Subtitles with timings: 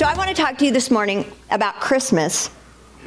[0.00, 2.48] So I want to talk to you this morning about Christmas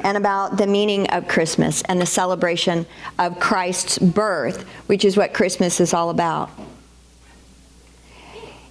[0.04, 2.86] and about the meaning of Christmas and the celebration
[3.18, 6.50] of Christ's birth, which is what Christmas is all about.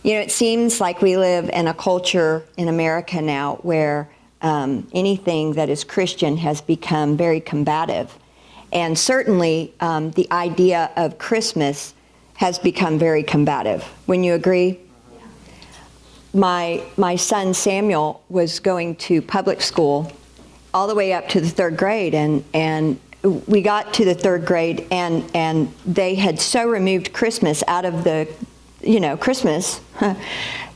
[0.04, 4.10] You know, it seems like we live in a culture in America now where
[4.42, 8.18] um, anything that is Christian has become very combative.
[8.72, 11.94] And certainly um, the idea of Christmas
[12.36, 13.86] has become very combative.
[14.08, 14.80] Wouldn't you agree?
[16.34, 20.12] My, my son Samuel was going to public school
[20.74, 23.00] all the way up to the third grade, and, and
[23.48, 28.04] we got to the third grade, and, and they had so removed Christmas out of
[28.04, 28.28] the,
[28.82, 29.80] you know, Christmas.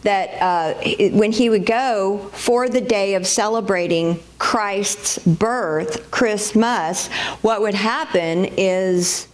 [0.04, 0.74] that uh,
[1.18, 7.08] when he would go for the day of celebrating Christ's birth, Christmas,
[7.42, 9.28] what would happen is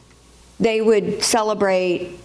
[0.60, 2.18] they would celebrate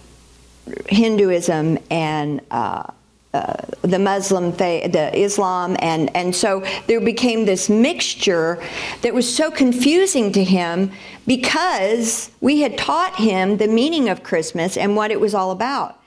[0.87, 2.91] Hinduism and uh,
[3.31, 8.61] the Muslim faith, the Islam, and, and so there became this mixture
[9.01, 10.91] that was so confusing to him
[11.27, 16.01] because we had taught him the meaning of Christmas and what it was all about.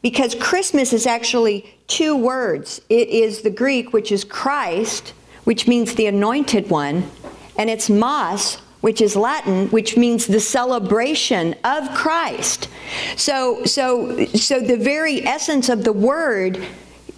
[0.00, 5.12] Because Christmas is actually two words it is the Greek, which is Christ,
[5.44, 7.08] which means the anointed one,
[7.56, 12.68] and it's Mas, which is Latin, which means the celebration of Christ.
[13.16, 16.62] So, so, so the very essence of the word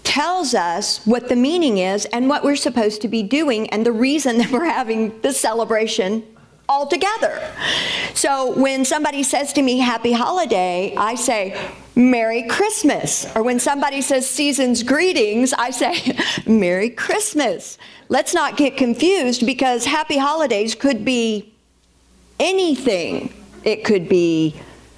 [0.05, 3.93] tells us what the meaning is and what we're supposed to be doing and the
[3.93, 6.23] reason that we're having the celebration
[6.69, 7.43] altogether.
[8.15, 11.59] So when somebody says to me, Happy Holiday, I say,
[11.97, 13.27] Merry Christmas.
[13.35, 17.79] Or when somebody says season's greetings, I say, Merry Christmas.
[18.09, 21.54] Let's not get confused because happy holidays could be
[22.39, 23.33] anything.
[23.65, 24.55] It could be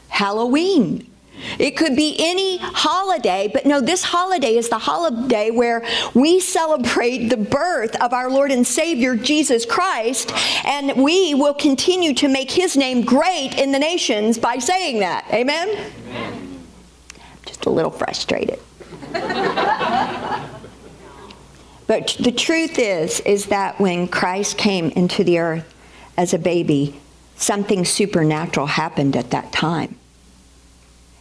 [0.09, 1.11] Halloween.
[1.59, 5.85] It could be any holiday, but no, this holiday is the holiday where
[6.15, 10.33] we celebrate the birth of our Lord and Savior Jesus Christ,
[10.65, 15.27] and we will continue to make his name great in the nations by saying that.
[15.33, 15.69] Amen?
[16.09, 16.65] Amen.
[17.45, 18.59] Just a little frustrated.
[21.87, 25.75] but the truth is is that when Christ came into the earth
[26.17, 26.99] as a baby,
[27.37, 29.97] something supernatural happened at that time.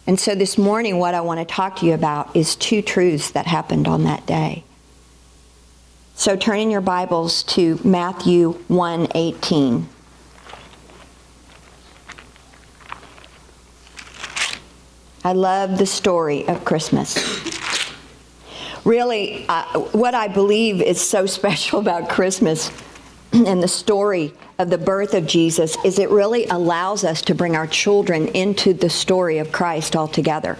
[0.06, 3.32] And so this morning, what I want to talk to you about is two truths
[3.32, 4.62] that happened on that day.
[6.14, 9.88] So turn in your Bibles to Matthew 1:18.
[15.24, 17.16] I love the story of Christmas.
[18.84, 22.70] Really, uh, what I believe is so special about Christmas
[23.32, 27.56] and the story of the birth of Jesus is it really allows us to bring
[27.56, 30.56] our children into the story of Christ altogether.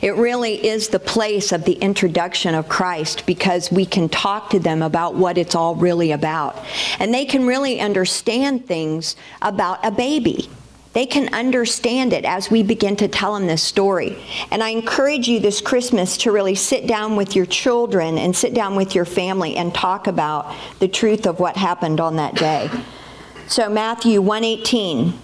[0.00, 4.58] It really is the place of the introduction of Christ because we can talk to
[4.58, 6.56] them about what it's all really about.
[6.98, 10.48] And they can really understand things about a baby.
[10.94, 14.16] They can understand it as we begin to tell them this story.
[14.50, 18.54] And I encourage you this Christmas to really sit down with your children and sit
[18.54, 22.70] down with your family and talk about the truth of what happened on that day.
[23.48, 25.16] So Matthew 118.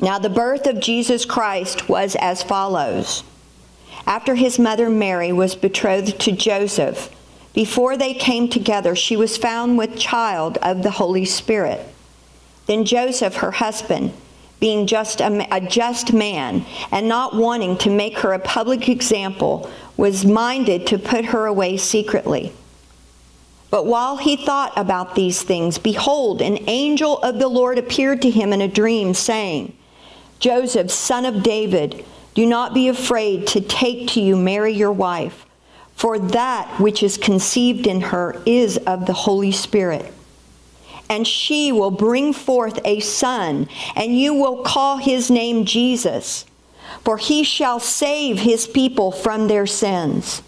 [0.00, 3.24] Now the birth of Jesus Christ was as follows.
[4.06, 7.10] After his mother Mary was betrothed to Joseph,
[7.52, 11.86] before they came together, she was found with child of the Holy Spirit.
[12.66, 14.14] Then Joseph, her husband,
[14.58, 19.70] being just a, a, just man and not wanting to make her a public example,
[19.98, 22.52] was minded to put her away secretly.
[23.70, 28.30] But while he thought about these things, behold, an angel of the Lord appeared to
[28.30, 29.76] him in a dream, saying,
[30.38, 35.44] Joseph, son of David, do not be afraid to take to you Mary your wife,
[35.94, 40.12] for that which is conceived in her is of the Holy Spirit.
[41.10, 46.46] And she will bring forth a son, and you will call his name Jesus,
[47.04, 50.42] for he shall save his people from their sins.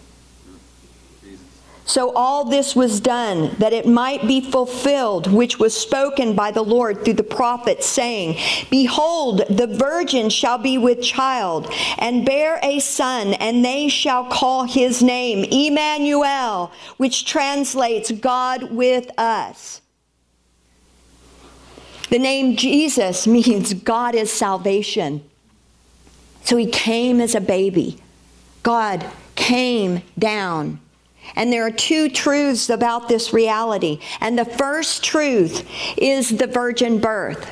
[1.91, 6.63] So all this was done that it might be fulfilled, which was spoken by the
[6.63, 8.39] Lord through the prophet, saying,
[8.71, 14.67] Behold, the virgin shall be with child, and bear a son, and they shall call
[14.67, 19.81] his name Emmanuel, which translates God with us.
[22.09, 25.29] The name Jesus means God is salvation.
[26.45, 27.99] So he came as a baby.
[28.63, 29.05] God
[29.35, 30.79] came down
[31.37, 34.01] and there are two truths about this reality.
[34.21, 37.49] And the first truth is the virgin birth.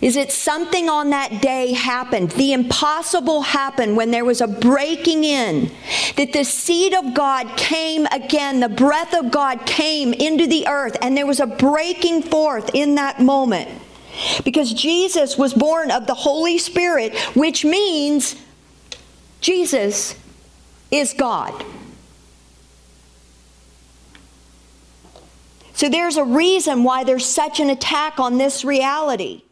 [0.00, 2.30] is it something on that day happened.
[2.30, 5.70] The impossible happened when there was a breaking in,
[6.16, 10.96] that the seed of God came again, the breath of God came into the earth,
[11.02, 13.68] and there was a breaking forth in that moment.
[14.44, 18.36] Because Jesus was born of the Holy Spirit, which means
[19.40, 20.14] Jesus
[20.90, 21.64] is God.
[25.82, 29.42] So there's a reason why there's such an attack on this reality.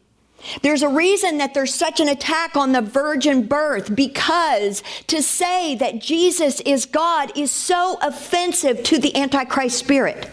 [0.61, 5.75] There's a reason that there's such an attack on the virgin birth because to say
[5.75, 10.29] that Jesus is God is so offensive to the Antichrist spirit.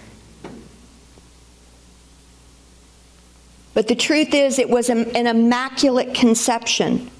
[3.74, 7.10] But the truth is, it was an immaculate conception.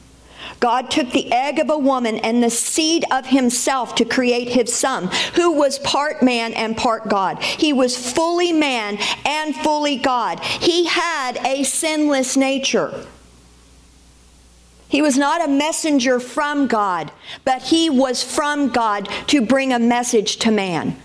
[0.60, 4.74] God took the egg of a woman and the seed of himself to create his
[4.74, 7.42] son, who was part man and part God.
[7.42, 10.40] He was fully man and fully God.
[10.40, 13.06] He had a sinless nature.
[14.88, 17.12] He was not a messenger from God,
[17.44, 20.96] but he was from God to bring a message to man.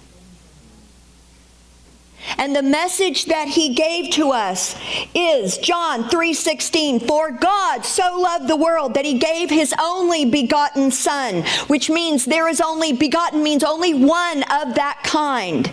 [2.38, 4.76] And the message that he gave to us
[5.14, 10.92] is John 3:16, "For God so loved the world that he gave his only begotten
[10.92, 15.70] son," which means there is only begotten means only one of that kind.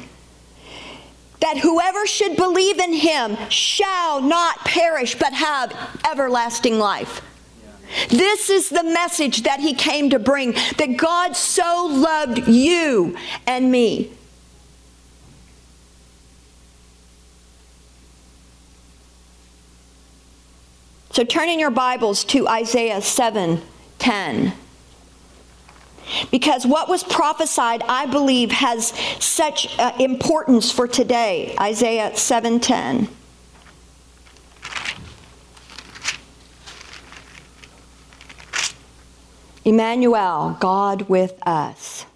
[1.40, 5.72] That whoever should believe in him shall not perish but have
[6.10, 7.22] everlasting life.
[8.08, 13.16] This is the message that he came to bring that God so loved you
[13.46, 14.10] and me
[21.12, 23.60] So turn in your Bibles to Isaiah 7
[23.98, 24.52] 10.
[26.30, 31.54] Because what was prophesied, I believe, has such uh, importance for today.
[31.60, 33.08] Isaiah 7 10.
[39.64, 42.06] Emmanuel, God with us.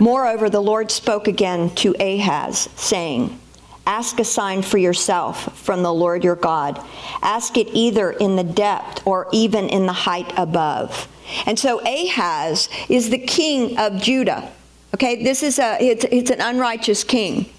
[0.00, 3.38] Moreover, the Lord spoke again to Ahaz, saying,
[3.86, 6.80] Ask a sign for yourself from the Lord your God.
[7.20, 11.06] Ask it either in the depth or even in the height above.
[11.46, 14.50] And so Ahaz is the king of Judah.
[14.94, 17.50] Okay, this is a it's, it's an unrighteous king.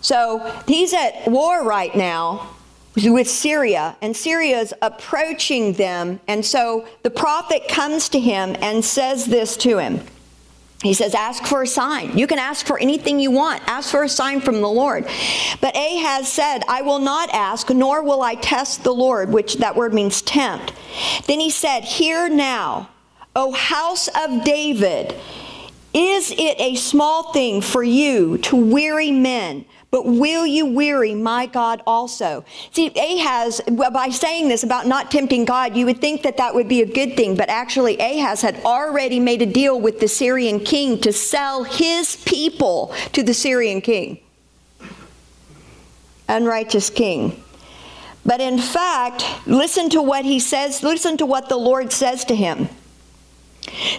[0.00, 2.56] So he's at war right now
[2.96, 6.20] with Syria, and Syria is approaching them.
[6.26, 10.00] And so the prophet comes to him and says this to him.
[10.82, 12.18] He says, Ask for a sign.
[12.18, 13.62] You can ask for anything you want.
[13.66, 15.04] Ask for a sign from the Lord.
[15.60, 19.76] But Ahaz said, I will not ask, nor will I test the Lord, which that
[19.76, 20.72] word means tempt.
[21.26, 22.90] Then he said, Hear now,
[23.36, 25.14] O house of David,
[25.94, 29.64] is it a small thing for you to weary men?
[29.92, 32.46] But will you weary my God also?
[32.70, 36.66] See, Ahaz, by saying this about not tempting God, you would think that that would
[36.66, 40.60] be a good thing, but actually, Ahaz had already made a deal with the Syrian
[40.60, 44.18] king to sell his people to the Syrian king.
[46.26, 47.44] Unrighteous king.
[48.24, 52.34] But in fact, listen to what he says, listen to what the Lord says to
[52.34, 52.70] him.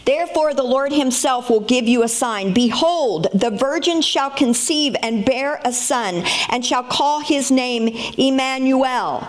[0.06, 2.54] Therefore, the Lord himself will give you a sign.
[2.54, 9.27] Behold, the virgin shall conceive and bear a son, and shall call his name Emmanuel.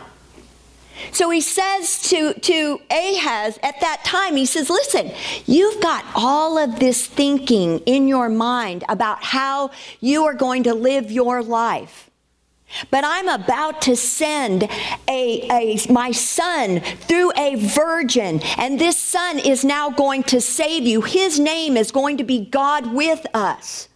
[1.13, 5.13] So he says to, to Ahaz at that time, he says, Listen,
[5.47, 9.71] you've got all of this thinking in your mind about how
[10.01, 12.11] you are going to live your life.
[12.91, 14.65] But I'm about to send
[15.09, 20.87] a, a, my son through a virgin, and this son is now going to save
[20.87, 21.03] you.
[21.03, 23.89] His name is going to be God with us.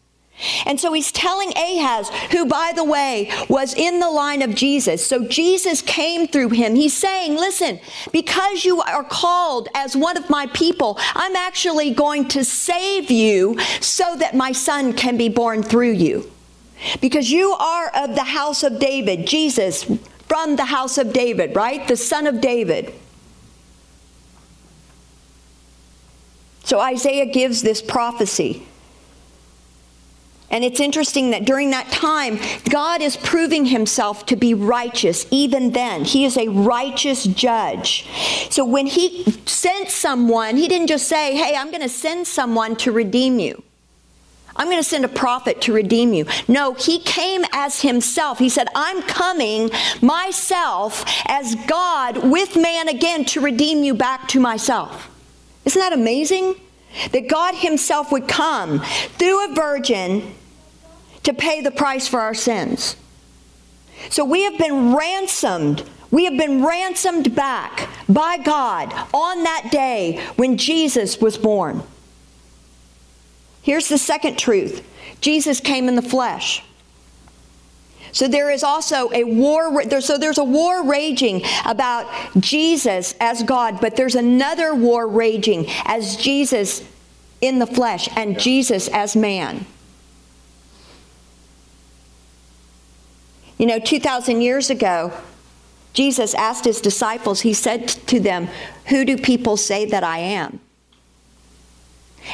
[0.67, 5.05] And so he's telling Ahaz, who, by the way, was in the line of Jesus.
[5.05, 6.75] So Jesus came through him.
[6.75, 7.81] He's saying, Listen,
[8.13, 13.59] because you are called as one of my people, I'm actually going to save you
[13.81, 16.31] so that my son can be born through you.
[17.01, 19.85] Because you are of the house of David, Jesus
[20.29, 21.89] from the house of David, right?
[21.89, 22.93] The son of David.
[26.65, 28.67] So Isaiah gives this prophecy.
[30.51, 32.39] And it's interesting that during that time,
[32.71, 36.05] God is proving himself to be righteous even then.
[36.05, 38.07] He is a righteous judge.
[38.51, 42.77] So when he sent someone, he didn't just say, Hey, I'm going to send someone
[42.77, 43.63] to redeem you.
[44.59, 46.27] I'm going to send a prophet to redeem you.
[46.49, 48.39] No, he came as himself.
[48.39, 49.71] He said, I'm coming
[50.03, 55.09] myself as God with man again to redeem you back to myself.
[55.65, 56.57] Isn't that amazing?
[57.13, 58.81] That God himself would come
[59.19, 60.35] through a virgin
[61.23, 62.97] to pay the price for our sins.
[64.11, 65.85] So we have been ransomed.
[66.11, 71.83] We have been ransomed back by God on that day when Jesus was born.
[73.69, 74.83] Here's the second truth
[75.21, 76.63] Jesus came in the flesh.
[78.13, 82.07] So there is also a war, so there's a war raging about
[82.41, 86.83] Jesus as God, but there's another war raging as Jesus
[87.43, 89.67] in the flesh and Jesus as man.
[93.59, 95.13] You know, 2,000 years ago,
[95.93, 98.49] Jesus asked his disciples, he said to them,
[98.87, 100.59] Who do people say that I am?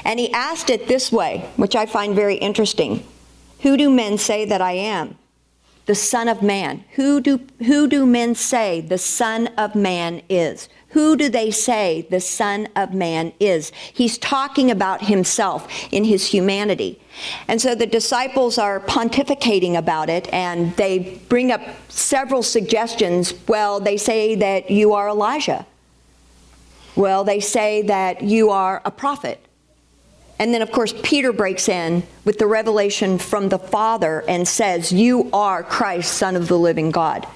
[0.04, 3.04] And he asked it this way, which I find very interesting
[3.60, 5.18] Who do men say that I am?
[5.86, 6.84] The Son of Man.
[6.94, 10.68] Who do, who do men say the Son of Man is?
[10.94, 13.72] Who do they say the Son of Man is?
[13.92, 17.02] He's talking about himself in his humanity.
[17.48, 23.34] And so the disciples are pontificating about it and they bring up several suggestions.
[23.48, 25.66] Well, they say that you are Elijah.
[26.94, 29.43] Well, they say that you are a prophet.
[30.38, 34.92] And then, of course, Peter breaks in with the revelation from the Father and says,
[34.92, 37.26] You are Christ, Son of the living God.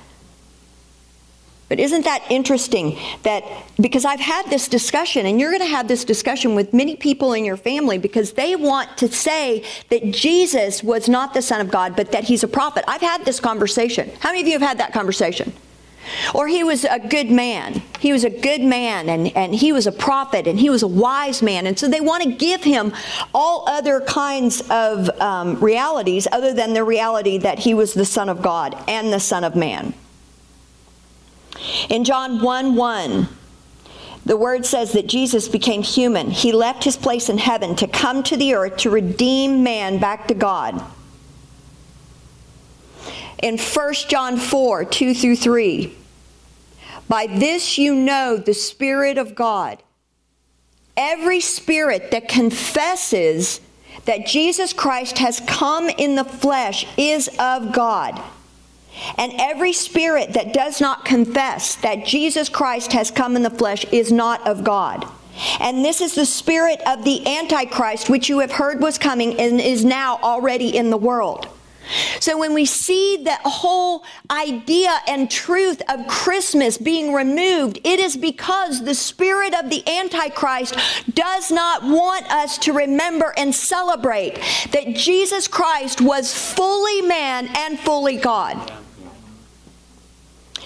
[1.69, 3.45] But isn't that interesting that
[3.79, 7.35] because I've had this discussion and you're going to have this discussion with many people
[7.35, 11.71] in your family because they want to say that Jesus was not the son of
[11.71, 12.85] God but that he's a prophet.
[12.89, 14.11] I've had this conversation.
[14.21, 15.53] How many of you have had that conversation?
[16.35, 17.83] Or he was a good man.
[18.01, 20.89] He was a good man and, and he was a prophet and he was a
[20.89, 21.67] wise man.
[21.67, 22.93] And so they want to give him
[23.35, 28.29] all other kinds of um, realities other than the reality that he was the Son
[28.29, 29.95] of God and the Son of Man.
[31.89, 33.29] In John 1 1,
[34.25, 36.31] the word says that Jesus became human.
[36.31, 40.29] He left his place in heaven to come to the earth to redeem man back
[40.29, 40.85] to God.
[43.43, 45.97] In 1 John 4 2 through 3,
[47.09, 49.83] by this you know the Spirit of God.
[50.97, 53.61] Every spirit that confesses
[54.05, 58.21] that Jesus Christ has come in the flesh is of God.
[59.17, 63.85] And every spirit that does not confess that Jesus Christ has come in the flesh
[63.93, 65.07] is not of God.
[65.61, 69.61] And this is the spirit of the Antichrist, which you have heard was coming and
[69.61, 71.48] is now already in the world.
[72.29, 78.19] So when we see that whole idea and truth of Christmas being removed, it is
[78.19, 80.77] because the spirit of the Antichrist
[81.15, 84.35] does not want us to remember and celebrate
[84.73, 88.73] that Jesus Christ was fully man and fully God.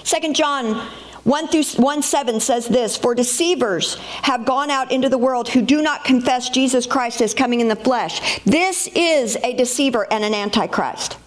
[0.03, 0.85] 2 John
[1.23, 5.63] 1 through 1 7 says this For deceivers have gone out into the world who
[5.63, 8.41] do not confess Jesus Christ as coming in the flesh.
[8.41, 11.19] This is a deceiver and an antichrist.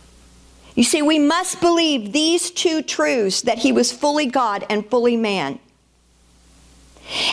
[0.76, 5.16] You see, we must believe these two truths that he was fully God and fully
[5.16, 5.60] man.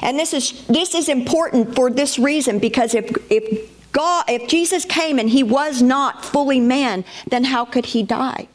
[0.01, 4.85] And this is this is important for this reason because if if God if Jesus
[4.85, 8.49] came and he was not fully man, then how could he die?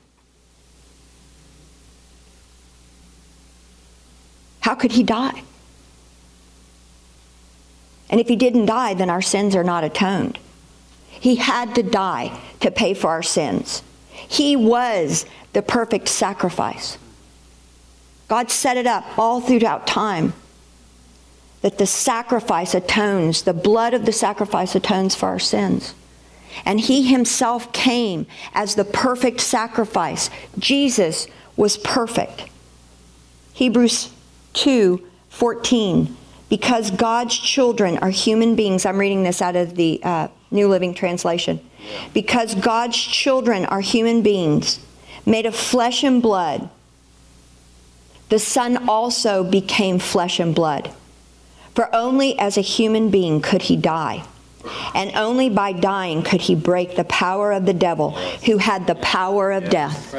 [4.61, 5.43] How could he die?
[8.09, 10.39] And if he didn't die, then our sins are not atoned.
[11.09, 13.81] He had to die to pay for our sins.
[14.27, 16.97] He was the perfect sacrifice.
[18.27, 20.33] God set it up all throughout time
[21.61, 25.93] that the sacrifice atones, the blood of the sacrifice atones for our sins.
[26.65, 30.29] And he himself came as the perfect sacrifice.
[30.57, 32.45] Jesus was perfect.
[33.53, 34.11] Hebrews
[34.53, 36.15] 2 14.
[36.49, 38.85] Because God's children are human beings.
[38.85, 41.59] I'm reading this out of the uh, New Living Translation.
[42.13, 44.79] Because God's children are human beings
[45.25, 46.69] made of flesh and blood,
[48.29, 50.91] the Son also became flesh and blood.
[51.75, 54.23] For only as a human being could he die.
[54.93, 58.11] And only by dying could he break the power of the devil,
[58.45, 60.13] who had the power of death.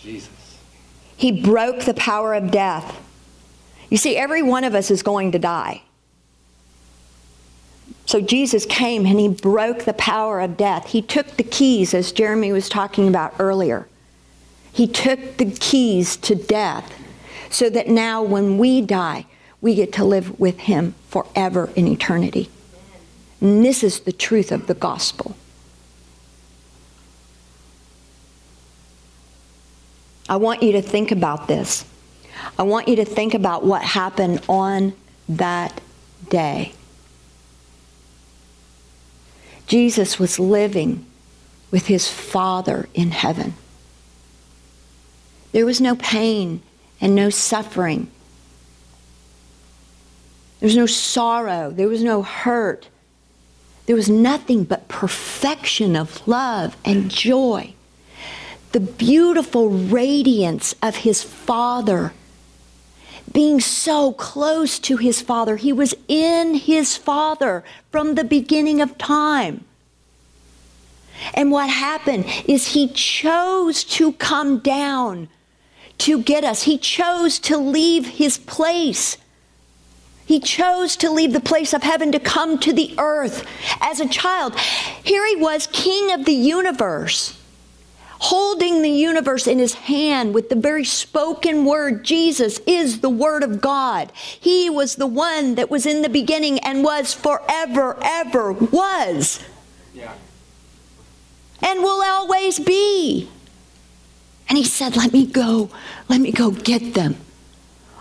[0.00, 0.30] Jesus.
[1.16, 3.00] He broke the power of death.
[3.88, 5.82] You see, every one of us is going to die.
[8.06, 10.88] So Jesus came and he broke the power of death.
[10.88, 13.86] He took the keys, as Jeremy was talking about earlier.
[14.72, 16.92] He took the keys to death
[17.50, 19.26] so that now when we die,
[19.60, 22.50] we get to live with him forever in eternity.
[23.40, 25.36] And this is the truth of the gospel.
[30.28, 31.84] I want you to think about this.
[32.58, 34.94] I want you to think about what happened on
[35.28, 35.80] that
[36.28, 36.72] day.
[39.72, 41.06] Jesus was living
[41.70, 43.54] with his Father in heaven.
[45.52, 46.60] There was no pain
[47.00, 48.10] and no suffering.
[50.60, 51.70] There was no sorrow.
[51.70, 52.90] There was no hurt.
[53.86, 57.72] There was nothing but perfection of love and joy.
[58.72, 62.12] The beautiful radiance of his Father
[63.32, 65.56] being so close to his Father.
[65.56, 69.64] He was in his Father from the beginning of time.
[71.34, 75.28] And what happened is he chose to come down
[75.98, 76.64] to get us.
[76.64, 79.16] He chose to leave his place.
[80.26, 83.46] He chose to leave the place of heaven to come to the earth
[83.80, 84.58] as a child.
[84.58, 87.38] Here he was, king of the universe
[88.22, 92.04] holding the universe in his hand with the very spoken word.
[92.04, 94.12] Jesus is the Word of God.
[94.14, 99.42] He was the one that was in the beginning and was forever, ever, was.
[99.92, 100.14] Yeah.
[101.60, 103.28] And will always be.
[104.48, 105.70] And he said, Let me go.
[106.08, 107.16] Let me go get them.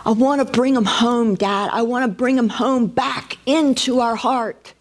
[0.05, 1.71] I want to bring them home, Dad.
[1.73, 4.75] I want to bring them home back into our heart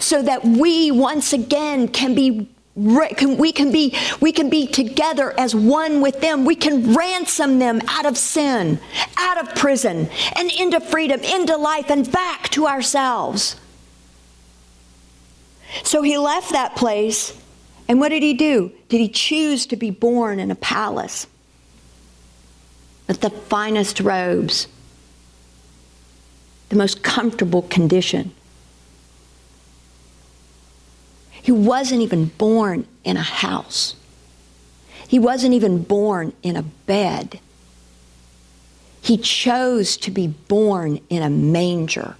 [0.00, 2.48] so that we once again can be
[2.78, 6.44] we can be we can be together as one with them.
[6.44, 8.80] We can ransom them out of sin
[9.18, 13.56] out of prison and into freedom into life and back to ourselves.
[15.82, 17.36] So he left that place
[17.88, 18.70] and what did he do?
[18.88, 21.26] Did he choose to be born in a palace
[23.06, 24.68] with the finest robes
[26.68, 28.34] the most comfortable condition
[31.42, 33.94] He wasn't even born in a house.
[35.06, 37.40] He wasn't even born in a bed.
[39.00, 42.16] He chose to be born in a manger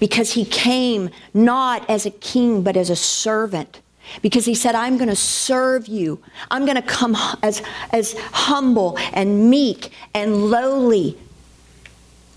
[0.00, 3.80] because he came not as a king but as a servant
[4.22, 6.20] because he said i'm going to serve you
[6.50, 11.16] i'm going to come as, as humble and meek and lowly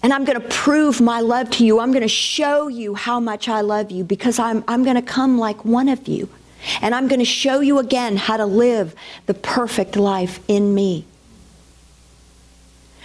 [0.03, 1.79] and I'm going to prove my love to you.
[1.79, 5.01] I'm going to show you how much I love you because I'm, I'm going to
[5.01, 6.29] come like one of you.
[6.81, 11.05] And I'm going to show you again how to live the perfect life in me.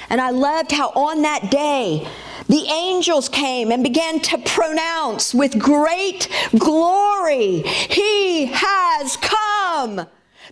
[0.09, 2.07] And I loved how on that day,
[2.49, 10.07] the angels came and began to pronounce with great glory, He has come.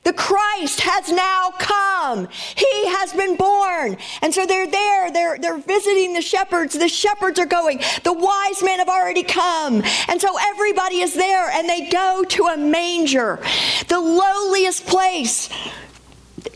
[0.05, 2.29] The Christ has now come.
[2.57, 3.97] He has been born.
[4.21, 5.11] And so they're there.
[5.11, 6.79] They're, they're visiting the shepherds.
[6.79, 7.81] The shepherds are going.
[8.03, 9.83] The wise men have already come.
[10.09, 13.41] And so everybody is there and they go to a manger,
[13.89, 15.49] the lowliest place.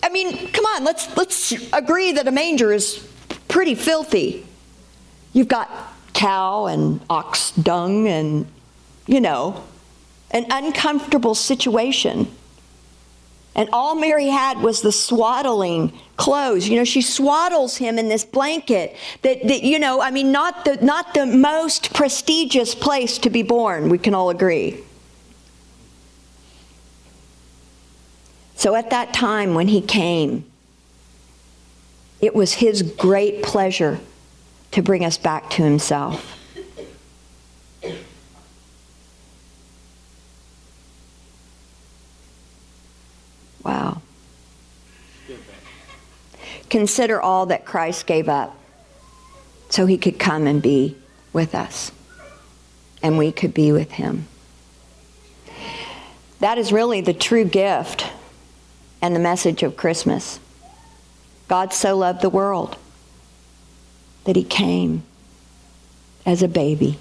[0.02, 3.08] I mean, come on, let's, let's agree that a manger is
[3.48, 4.46] pretty filthy.
[5.32, 5.70] You've got
[6.12, 8.46] cow and ox dung and,
[9.06, 9.64] you know,
[10.30, 12.28] an uncomfortable situation.
[13.58, 16.68] And all Mary had was the swaddling clothes.
[16.68, 20.64] You know, she swaddles him in this blanket that, that, you know, I mean, not
[20.64, 24.80] the, not the most prestigious place to be born, we can all agree.
[28.54, 30.44] So at that time when he came,
[32.20, 33.98] it was his great pleasure
[34.70, 36.37] to bring us back to himself.
[46.70, 48.56] Consider all that Christ gave up
[49.70, 50.96] so he could come and be
[51.32, 51.92] with us,
[53.02, 54.26] and we could be with him.
[56.40, 58.06] That is really the true gift
[59.02, 60.40] and the message of Christmas.
[61.48, 62.76] God so loved the world
[64.24, 65.02] that he came
[66.26, 66.98] as a baby.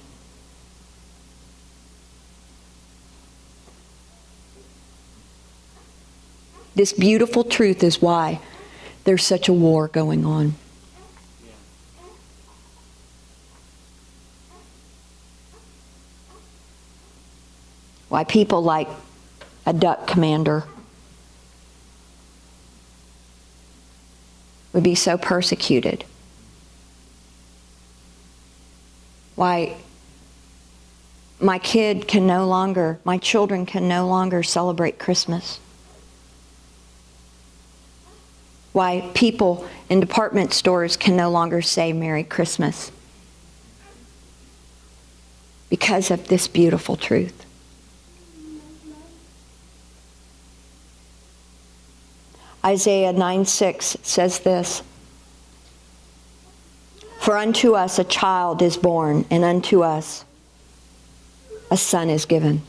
[6.76, 8.40] This beautiful truth is why
[9.08, 10.54] there's such a war going on.
[18.10, 18.90] Why people like
[19.66, 20.66] a duck commander
[24.74, 26.04] would be so persecuted.
[29.36, 29.78] Why
[31.40, 35.62] my kid can no longer, my children can no longer celebrate Christmas.
[38.78, 42.92] Why people in department stores can no longer say Merry Christmas.
[45.68, 47.44] Because of this beautiful truth.
[52.64, 54.84] Isaiah 9 6 says this
[57.20, 60.24] For unto us a child is born, and unto us
[61.72, 62.62] a son is given.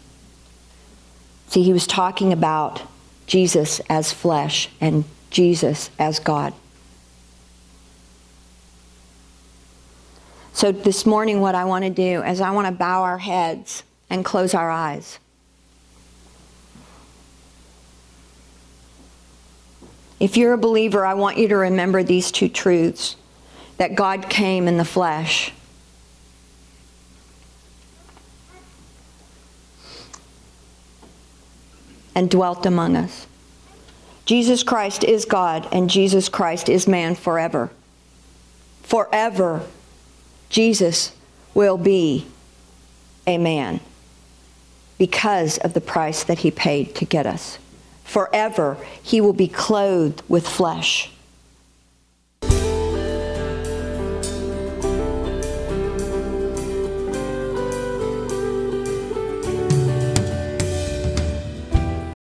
[1.48, 2.80] See, he was talking about
[3.26, 6.54] Jesus as flesh and Jesus as God.
[10.52, 13.84] So, this morning, what I want to do is I want to bow our heads
[14.10, 15.18] and close our eyes.
[20.18, 23.14] If you're a believer, I want you to remember these two truths
[23.76, 25.52] that God came in the flesh.
[32.16, 33.28] And dwelt among us.
[34.28, 37.70] Jesus Christ is God, and Jesus Christ is man forever.
[38.82, 39.62] Forever,
[40.50, 41.12] Jesus
[41.54, 42.26] will be
[43.26, 43.80] a man
[44.98, 47.58] because of the price that he paid to get us.
[48.04, 51.10] Forever, he will be clothed with flesh.